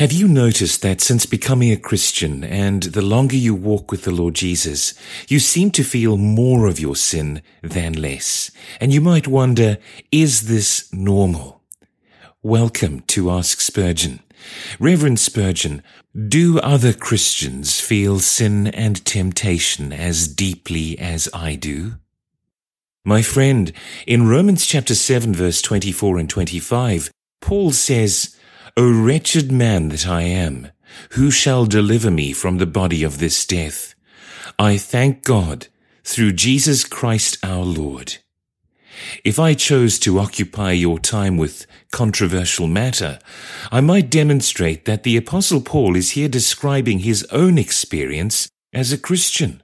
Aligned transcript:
Have 0.00 0.12
you 0.12 0.28
noticed 0.28 0.80
that 0.80 1.02
since 1.02 1.26
becoming 1.26 1.70
a 1.70 1.76
Christian 1.76 2.42
and 2.42 2.84
the 2.84 3.02
longer 3.02 3.36
you 3.36 3.54
walk 3.54 3.90
with 3.90 4.04
the 4.04 4.10
Lord 4.10 4.32
Jesus, 4.32 4.94
you 5.28 5.38
seem 5.38 5.70
to 5.72 5.84
feel 5.84 6.16
more 6.16 6.66
of 6.66 6.80
your 6.80 6.96
sin 6.96 7.42
than 7.60 7.92
less? 7.92 8.50
And 8.80 8.94
you 8.94 9.02
might 9.02 9.28
wonder, 9.28 9.76
is 10.10 10.48
this 10.48 10.90
normal? 10.90 11.60
Welcome 12.42 13.00
to 13.08 13.30
Ask 13.30 13.60
Spurgeon. 13.60 14.20
Reverend 14.78 15.20
Spurgeon, 15.20 15.82
do 16.28 16.58
other 16.60 16.94
Christians 16.94 17.78
feel 17.78 18.20
sin 18.20 18.68
and 18.68 19.04
temptation 19.04 19.92
as 19.92 20.28
deeply 20.28 20.98
as 20.98 21.28
I 21.34 21.56
do? 21.56 21.96
My 23.04 23.20
friend, 23.20 23.70
in 24.06 24.30
Romans 24.30 24.64
chapter 24.64 24.94
7 24.94 25.34
verse 25.34 25.60
24 25.60 26.16
and 26.16 26.30
25, 26.30 27.10
Paul 27.42 27.72
says, 27.72 28.34
O 28.76 28.90
wretched 28.90 29.50
man 29.50 29.88
that 29.88 30.06
I 30.06 30.22
am, 30.22 30.68
who 31.12 31.30
shall 31.30 31.66
deliver 31.66 32.10
me 32.10 32.32
from 32.32 32.58
the 32.58 32.66
body 32.66 33.02
of 33.02 33.18
this 33.18 33.44
death? 33.44 33.94
I 34.58 34.76
thank 34.76 35.24
God 35.24 35.68
through 36.04 36.32
Jesus 36.32 36.84
Christ 36.84 37.38
our 37.42 37.64
Lord. 37.64 38.18
If 39.24 39.38
I 39.38 39.54
chose 39.54 39.98
to 40.00 40.18
occupy 40.18 40.72
your 40.72 40.98
time 40.98 41.36
with 41.36 41.66
controversial 41.90 42.66
matter, 42.66 43.18
I 43.72 43.80
might 43.80 44.10
demonstrate 44.10 44.84
that 44.84 45.02
the 45.02 45.16
Apostle 45.16 45.62
Paul 45.62 45.96
is 45.96 46.12
here 46.12 46.28
describing 46.28 47.00
his 47.00 47.24
own 47.32 47.58
experience 47.58 48.48
as 48.72 48.92
a 48.92 48.98
Christian. 48.98 49.62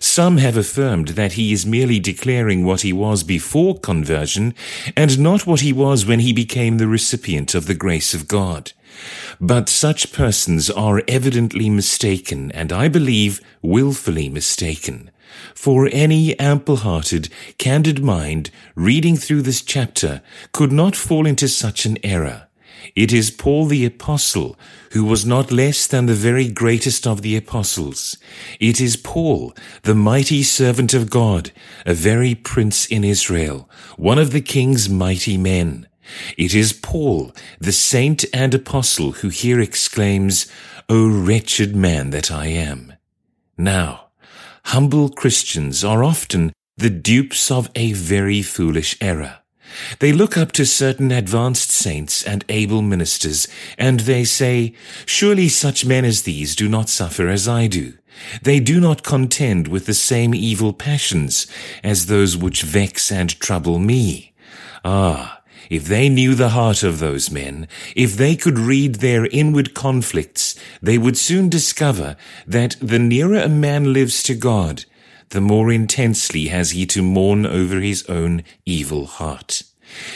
Some 0.00 0.38
have 0.38 0.56
affirmed 0.56 1.08
that 1.08 1.32
he 1.32 1.52
is 1.52 1.66
merely 1.66 1.98
declaring 1.98 2.64
what 2.64 2.82
he 2.82 2.92
was 2.92 3.22
before 3.22 3.78
conversion 3.78 4.54
and 4.96 5.18
not 5.18 5.46
what 5.46 5.60
he 5.60 5.72
was 5.72 6.06
when 6.06 6.20
he 6.20 6.32
became 6.32 6.78
the 6.78 6.88
recipient 6.88 7.54
of 7.54 7.66
the 7.66 7.74
grace 7.74 8.14
of 8.14 8.28
God. 8.28 8.72
But 9.40 9.68
such 9.68 10.12
persons 10.12 10.70
are 10.70 11.02
evidently 11.08 11.68
mistaken 11.68 12.50
and 12.52 12.72
I 12.72 12.88
believe 12.88 13.40
wilfully 13.62 14.28
mistaken. 14.28 15.10
For 15.54 15.88
any 15.92 16.38
ample-hearted, 16.38 17.28
candid 17.58 18.02
mind 18.02 18.50
reading 18.74 19.16
through 19.16 19.42
this 19.42 19.60
chapter 19.60 20.22
could 20.52 20.72
not 20.72 20.96
fall 20.96 21.26
into 21.26 21.48
such 21.48 21.84
an 21.84 21.98
error. 22.02 22.45
It 22.94 23.12
is 23.12 23.30
Paul 23.30 23.66
the 23.66 23.84
Apostle, 23.84 24.56
who 24.92 25.04
was 25.04 25.26
not 25.26 25.50
less 25.50 25.86
than 25.86 26.06
the 26.06 26.14
very 26.14 26.48
greatest 26.48 27.06
of 27.06 27.22
the 27.22 27.36
apostles. 27.36 28.16
It 28.60 28.80
is 28.80 28.96
Paul, 28.96 29.54
the 29.82 29.94
mighty 29.94 30.42
servant 30.42 30.94
of 30.94 31.10
God, 31.10 31.52
a 31.84 31.94
very 31.94 32.34
prince 32.34 32.86
in 32.86 33.04
Israel, 33.04 33.68
one 33.96 34.18
of 34.18 34.30
the 34.30 34.40
king's 34.40 34.88
mighty 34.88 35.36
men. 35.36 35.88
It 36.36 36.54
is 36.54 36.72
Paul, 36.72 37.32
the 37.58 37.72
saint 37.72 38.24
and 38.32 38.54
apostle, 38.54 39.12
who 39.12 39.28
here 39.28 39.60
exclaims, 39.60 40.46
O 40.88 41.08
wretched 41.08 41.74
man 41.74 42.10
that 42.10 42.30
I 42.30 42.46
am. 42.46 42.92
Now, 43.58 44.08
humble 44.66 45.08
Christians 45.08 45.82
are 45.82 46.04
often 46.04 46.52
the 46.76 46.90
dupes 46.90 47.50
of 47.50 47.70
a 47.74 47.92
very 47.92 48.42
foolish 48.42 48.96
error. 49.00 49.40
They 49.98 50.12
look 50.12 50.36
up 50.36 50.52
to 50.52 50.66
certain 50.66 51.10
advanced 51.10 51.70
saints 51.70 52.22
and 52.24 52.44
able 52.48 52.82
ministers, 52.82 53.48
and 53.78 54.00
they 54.00 54.24
say, 54.24 54.74
Surely 55.04 55.48
such 55.48 55.84
men 55.84 56.04
as 56.04 56.22
these 56.22 56.56
do 56.56 56.68
not 56.68 56.88
suffer 56.88 57.28
as 57.28 57.46
I 57.48 57.66
do. 57.66 57.94
They 58.42 58.60
do 58.60 58.80
not 58.80 59.02
contend 59.02 59.68
with 59.68 59.86
the 59.86 59.94
same 59.94 60.34
evil 60.34 60.72
passions 60.72 61.46
as 61.84 62.06
those 62.06 62.36
which 62.36 62.62
vex 62.62 63.12
and 63.12 63.38
trouble 63.40 63.78
me. 63.78 64.32
Ah, 64.84 65.42
if 65.68 65.84
they 65.86 66.08
knew 66.08 66.34
the 66.34 66.50
heart 66.50 66.82
of 66.82 66.98
those 66.98 67.30
men, 67.30 67.66
if 67.94 68.16
they 68.16 68.36
could 68.36 68.58
read 68.58 68.96
their 68.96 69.26
inward 69.26 69.74
conflicts, 69.74 70.54
they 70.80 70.96
would 70.96 71.16
soon 71.16 71.48
discover 71.48 72.16
that 72.46 72.76
the 72.80 72.98
nearer 72.98 73.38
a 73.38 73.48
man 73.48 73.92
lives 73.92 74.22
to 74.24 74.34
God, 74.34 74.84
the 75.30 75.40
more 75.40 75.70
intensely 75.72 76.48
has 76.48 76.70
he 76.70 76.86
to 76.86 77.02
mourn 77.02 77.46
over 77.46 77.80
his 77.80 78.04
own 78.06 78.42
evil 78.64 79.06
heart. 79.06 79.62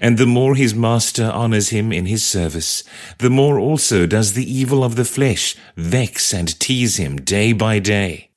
And 0.00 0.18
the 0.18 0.26
more 0.26 0.54
his 0.54 0.74
master 0.74 1.30
honors 1.32 1.70
him 1.70 1.92
in 1.92 2.06
his 2.06 2.24
service, 2.24 2.84
the 3.18 3.30
more 3.30 3.58
also 3.58 4.06
does 4.06 4.34
the 4.34 4.50
evil 4.50 4.84
of 4.84 4.96
the 4.96 5.04
flesh 5.04 5.56
vex 5.76 6.32
and 6.32 6.58
tease 6.60 6.96
him 6.96 7.16
day 7.16 7.52
by 7.52 7.78
day. 7.78 8.30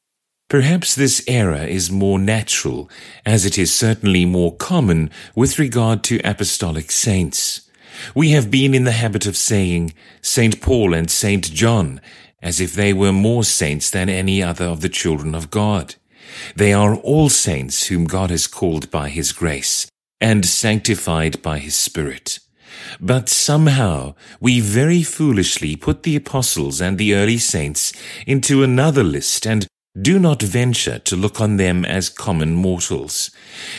Perhaps 0.49 0.95
this 0.95 1.21
error 1.27 1.63
is 1.63 1.91
more 1.91 2.17
natural, 2.17 2.89
as 3.25 3.45
it 3.45 3.57
is 3.57 3.73
certainly 3.73 4.23
more 4.23 4.55
common 4.55 5.09
with 5.35 5.59
regard 5.59 6.03
to 6.05 6.21
apostolic 6.23 6.89
saints. 6.89 7.69
We 8.15 8.29
have 8.31 8.49
been 8.49 8.73
in 8.73 8.85
the 8.85 8.93
habit 8.93 9.25
of 9.25 9.35
saying 9.35 9.93
St. 10.21 10.61
Paul 10.61 10.93
and 10.93 11.11
St. 11.11 11.51
John, 11.51 11.99
as 12.41 12.61
if 12.61 12.73
they 12.73 12.93
were 12.93 13.11
more 13.11 13.43
saints 13.43 13.89
than 13.89 14.07
any 14.07 14.41
other 14.41 14.65
of 14.65 14.79
the 14.79 14.89
children 14.89 15.35
of 15.35 15.49
God. 15.49 15.95
They 16.55 16.73
are 16.73 16.95
all 16.95 17.29
saints 17.29 17.87
whom 17.87 18.05
God 18.05 18.29
has 18.29 18.47
called 18.47 18.89
by 18.91 19.09
his 19.09 19.31
grace 19.31 19.87
and 20.19 20.45
sanctified 20.45 21.41
by 21.41 21.59
his 21.59 21.75
Spirit. 21.75 22.39
But 22.99 23.29
somehow 23.29 24.15
we 24.39 24.59
very 24.59 25.03
foolishly 25.03 25.75
put 25.75 26.03
the 26.03 26.15
apostles 26.15 26.81
and 26.81 26.97
the 26.97 27.13
early 27.13 27.37
saints 27.37 27.93
into 28.25 28.63
another 28.63 29.03
list 29.03 29.45
and 29.45 29.67
do 29.99 30.19
not 30.19 30.41
venture 30.41 30.99
to 30.99 31.15
look 31.15 31.41
on 31.41 31.57
them 31.57 31.83
as 31.83 32.09
common 32.09 32.53
mortals. 32.53 33.31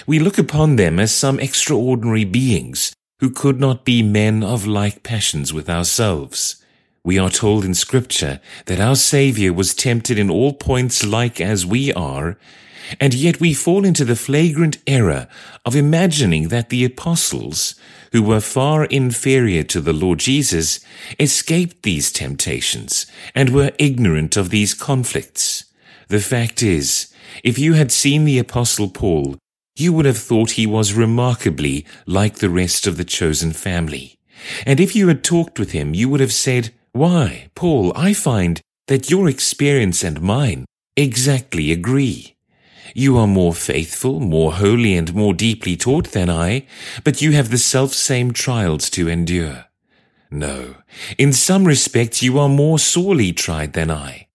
We 0.06 0.18
look 0.18 0.38
upon 0.38 0.76
them 0.76 0.98
as 0.98 1.12
some 1.12 1.38
extraordinary 1.38 2.24
beings 2.24 2.92
who 3.20 3.30
could 3.30 3.60
not 3.60 3.84
be 3.84 4.02
men 4.02 4.42
of 4.42 4.66
like 4.66 5.02
passions 5.02 5.52
with 5.52 5.68
ourselves. 5.70 6.62
We 7.08 7.16
are 7.16 7.30
told 7.30 7.64
in 7.64 7.72
scripture 7.72 8.38
that 8.66 8.80
our 8.80 8.94
Saviour 8.94 9.50
was 9.54 9.74
tempted 9.74 10.18
in 10.18 10.28
all 10.28 10.52
points 10.52 11.06
like 11.06 11.40
as 11.40 11.64
we 11.64 11.90
are, 11.94 12.36
and 13.00 13.14
yet 13.14 13.40
we 13.40 13.54
fall 13.54 13.86
into 13.86 14.04
the 14.04 14.14
flagrant 14.14 14.76
error 14.86 15.26
of 15.64 15.74
imagining 15.74 16.48
that 16.48 16.68
the 16.68 16.84
apostles, 16.84 17.74
who 18.12 18.22
were 18.22 18.42
far 18.42 18.84
inferior 18.84 19.62
to 19.62 19.80
the 19.80 19.94
Lord 19.94 20.18
Jesus, 20.18 20.80
escaped 21.18 21.82
these 21.82 22.12
temptations 22.12 23.06
and 23.34 23.54
were 23.54 23.72
ignorant 23.78 24.36
of 24.36 24.50
these 24.50 24.74
conflicts. 24.74 25.64
The 26.08 26.20
fact 26.20 26.62
is, 26.62 27.10
if 27.42 27.58
you 27.58 27.72
had 27.72 27.90
seen 27.90 28.26
the 28.26 28.38
apostle 28.38 28.90
Paul, 28.90 29.38
you 29.78 29.94
would 29.94 30.04
have 30.04 30.18
thought 30.18 30.50
he 30.50 30.66
was 30.66 30.92
remarkably 30.92 31.86
like 32.04 32.34
the 32.34 32.50
rest 32.50 32.86
of 32.86 32.98
the 32.98 33.04
chosen 33.06 33.54
family. 33.54 34.18
And 34.66 34.78
if 34.78 34.94
you 34.94 35.08
had 35.08 35.24
talked 35.24 35.58
with 35.58 35.72
him, 35.72 35.94
you 35.94 36.10
would 36.10 36.20
have 36.20 36.34
said, 36.34 36.74
why, 36.92 37.50
Paul, 37.54 37.92
I 37.96 38.12
find 38.12 38.60
that 38.86 39.10
your 39.10 39.28
experience 39.28 40.02
and 40.02 40.20
mine 40.20 40.64
exactly 40.96 41.70
agree. 41.70 42.36
You 42.94 43.18
are 43.18 43.26
more 43.26 43.54
faithful, 43.54 44.18
more 44.18 44.54
holy, 44.54 44.96
and 44.96 45.14
more 45.14 45.34
deeply 45.34 45.76
taught 45.76 46.12
than 46.12 46.30
I, 46.30 46.66
but 47.04 47.20
you 47.22 47.32
have 47.32 47.50
the 47.50 47.58
self-same 47.58 48.32
trials 48.32 48.90
to 48.90 49.08
endure. 49.08 49.66
No, 50.30 50.76
in 51.16 51.32
some 51.32 51.64
respects 51.64 52.22
you 52.22 52.38
are 52.38 52.48
more 52.48 52.78
sorely 52.78 53.32
tried 53.32 53.72
than 53.72 53.90
I. 53.90 54.28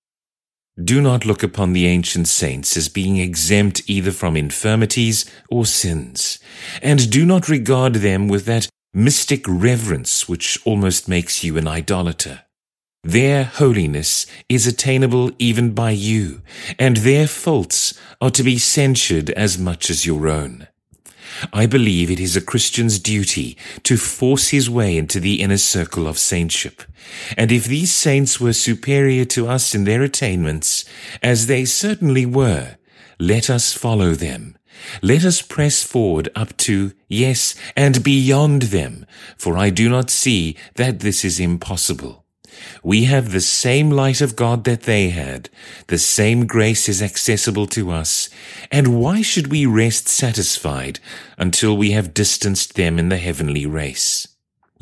Do 0.82 1.02
not 1.02 1.26
look 1.26 1.44
upon 1.44 1.74
the 1.74 1.86
ancient 1.86 2.28
saints 2.28 2.76
as 2.76 2.90
being 2.90 3.18
exempt 3.18 3.84
either 3.86 4.12
from 4.12 4.36
infirmities 4.36 5.30
or 5.50 5.68
sins, 5.68 6.40
and 6.82 7.12
do 7.12 7.26
not 7.26 7.48
regard 7.48 7.96
them 7.96 8.28
with 8.28 8.46
that 8.46 8.68
mystic 8.94 9.44
reverence 9.48 10.30
which 10.30 10.60
almost 10.66 11.08
makes 11.08 11.44
you 11.44 11.58
an 11.58 11.68
idolater. 11.68 12.42
Their 13.04 13.44
holiness 13.44 14.26
is 14.48 14.66
attainable 14.66 15.32
even 15.38 15.74
by 15.74 15.92
you, 15.92 16.42
and 16.80 16.98
their 16.98 17.28
faults 17.28 18.00
are 18.22 18.30
to 18.32 18.44
be 18.44 18.58
censured 18.58 19.30
as 19.32 19.58
much 19.58 19.90
as 19.90 20.06
your 20.06 20.30
own. 20.30 20.68
I 21.52 21.66
believe 21.66 22.10
it 22.10 22.20
is 22.20 22.38
a 22.38 22.42
Christian's 22.42 23.00
duty 23.00 23.58
to 23.84 23.98
force 23.98 24.50
his 24.50 24.70
way 24.70 24.96
into 24.96 25.20
the 25.20 25.42
inner 25.42 25.58
circle 25.58 26.08
of 26.08 26.18
saintship. 26.18 26.84
And 27.36 27.52
if 27.52 27.66
these 27.66 27.92
saints 27.92 28.40
were 28.40 28.54
superior 28.54 29.26
to 29.26 29.48
us 29.48 29.76
in 29.76 29.84
their 29.84 30.04
attainments, 30.04 30.86
as 31.22 31.48
they 31.48 31.66
certainly 31.66 32.26
were, 32.26 32.78
let 33.20 33.50
us 33.50 33.74
follow 33.74 34.12
them. 34.12 34.58
Let 35.02 35.24
us 35.24 35.42
press 35.42 35.84
forward 35.84 36.30
up 36.36 36.56
to, 36.58 36.94
yes, 37.08 37.56
and 37.76 38.04
beyond 38.04 38.64
them, 38.64 39.06
for 39.38 39.58
I 39.58 39.70
do 39.70 39.90
not 39.90 40.10
see 40.10 40.58
that 40.76 41.00
this 41.00 41.24
is 41.24 41.40
impossible. 41.40 42.24
We 42.84 43.06
have 43.06 43.32
the 43.32 43.42
same 43.42 43.90
light 43.90 44.22
of 44.22 44.36
God 44.36 44.64
that 44.66 44.84
they 44.84 45.10
had. 45.10 45.50
The 45.88 45.98
same 45.98 46.46
grace 46.46 46.88
is 46.88 47.02
accessible 47.02 47.68
to 47.68 47.92
us. 47.92 48.30
And 48.72 49.00
why 49.00 49.22
should 49.22 49.48
we 49.48 49.66
rest 49.66 50.08
satisfied 50.08 51.00
until 51.38 51.76
we 51.76 51.92
have 51.92 52.14
distanced 52.14 52.76
them 52.76 53.00
in 53.00 53.10
the 53.10 53.18
heavenly 53.18 53.66
race? 53.66 54.28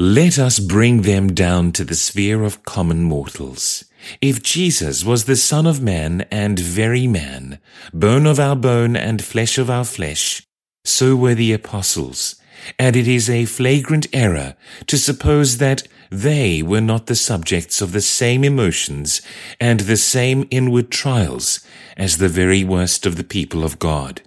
Let 0.04 0.40
us 0.40 0.58
bring 0.58 1.04
them 1.04 1.32
down 1.32 1.74
to 1.74 1.84
the 1.86 1.94
sphere 1.94 2.44
of 2.44 2.64
common 2.64 3.04
mortals. 3.04 3.86
If 4.20 4.42
Jesus 4.42 5.06
was 5.06 5.26
the 5.26 5.36
Son 5.36 5.68
of 5.68 5.80
Man 5.80 6.22
and 6.32 6.58
very 6.58 7.06
man, 7.06 7.60
bone 7.94 8.26
of 8.26 8.40
our 8.40 8.56
bone 8.56 8.96
and 8.96 9.24
flesh 9.24 9.60
of 9.60 9.70
our 9.70 9.86
flesh, 9.86 10.42
so 10.84 11.16
were 11.16 11.36
the 11.36 11.54
apostles. 11.54 12.36
And 12.80 12.96
it 12.96 13.08
is 13.08 13.30
a 13.30 13.46
flagrant 13.46 14.08
error 14.12 14.56
to 14.88 14.98
suppose 14.98 15.60
that 15.60 15.88
they 16.10 16.64
were 16.64 16.82
not 16.82 17.06
the 17.06 17.14
subjects 17.14 17.80
of 17.80 17.92
the 17.92 18.02
same 18.02 18.44
emotions 18.44 19.22
and 19.60 19.82
the 19.82 19.98
same 19.98 20.48
inward 20.50 20.90
trials 20.90 21.64
as 21.96 22.18
the 22.18 22.28
very 22.28 22.64
worst 22.64 23.06
of 23.06 23.18
the 23.18 23.24
people 23.24 23.64
of 23.64 23.78
God. 23.78 24.24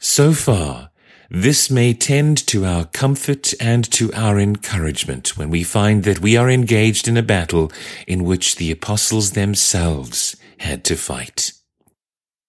So 0.00 0.32
far, 0.32 0.89
this 1.30 1.70
may 1.70 1.94
tend 1.94 2.44
to 2.48 2.64
our 2.64 2.86
comfort 2.86 3.54
and 3.60 3.88
to 3.92 4.12
our 4.14 4.38
encouragement 4.40 5.36
when 5.36 5.48
we 5.48 5.62
find 5.62 6.02
that 6.02 6.20
we 6.20 6.36
are 6.36 6.50
engaged 6.50 7.06
in 7.06 7.16
a 7.16 7.22
battle 7.22 7.70
in 8.08 8.24
which 8.24 8.56
the 8.56 8.72
apostles 8.72 9.32
themselves 9.32 10.34
had 10.58 10.82
to 10.84 10.96
fight. 10.96 11.52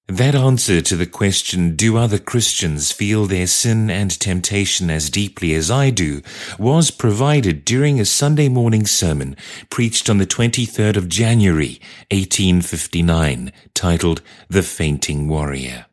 That 0.07 0.33
answer 0.33 0.81
to 0.81 0.95
the 0.97 1.05
question, 1.05 1.75
do 1.75 1.95
other 1.95 2.17
Christians 2.17 2.91
feel 2.91 3.27
their 3.27 3.47
sin 3.47 3.89
and 3.89 4.19
temptation 4.19 4.89
as 4.89 5.11
deeply 5.11 5.53
as 5.53 5.69
I 5.69 5.89
do, 5.91 6.21
was 6.57 6.91
provided 6.91 7.63
during 7.63 7.99
a 7.99 8.05
Sunday 8.05 8.49
morning 8.49 8.87
sermon 8.87 9.37
preached 9.69 10.09
on 10.09 10.17
the 10.17 10.25
23rd 10.25 10.97
of 10.97 11.07
January, 11.07 11.79
1859, 12.09 13.53
titled 13.73 14.21
The 14.49 14.63
Fainting 14.63 15.29
Warrior. 15.29 15.85